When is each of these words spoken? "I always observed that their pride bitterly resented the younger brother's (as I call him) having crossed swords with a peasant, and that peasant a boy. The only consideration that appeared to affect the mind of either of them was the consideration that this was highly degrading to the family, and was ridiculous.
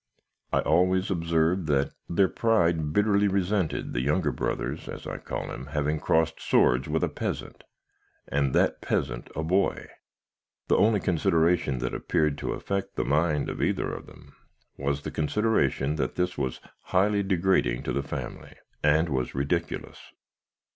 "I 0.51 0.61
always 0.61 1.11
observed 1.11 1.67
that 1.67 1.91
their 2.09 2.27
pride 2.27 2.91
bitterly 2.91 3.27
resented 3.27 3.93
the 3.93 4.01
younger 4.01 4.31
brother's 4.31 4.89
(as 4.89 5.05
I 5.05 5.19
call 5.19 5.51
him) 5.51 5.67
having 5.67 5.99
crossed 5.99 6.39
swords 6.39 6.89
with 6.89 7.03
a 7.03 7.07
peasant, 7.07 7.63
and 8.27 8.55
that 8.55 8.81
peasant 8.81 9.29
a 9.35 9.43
boy. 9.43 9.89
The 10.69 10.75
only 10.75 10.99
consideration 11.01 11.77
that 11.85 11.93
appeared 11.93 12.39
to 12.39 12.53
affect 12.53 12.95
the 12.95 13.05
mind 13.05 13.47
of 13.47 13.61
either 13.61 13.93
of 13.93 14.07
them 14.07 14.35
was 14.75 15.03
the 15.03 15.11
consideration 15.11 15.97
that 15.97 16.15
this 16.15 16.35
was 16.35 16.59
highly 16.85 17.21
degrading 17.21 17.83
to 17.83 17.93
the 17.93 18.01
family, 18.01 18.55
and 18.81 19.07
was 19.07 19.35
ridiculous. 19.35 19.99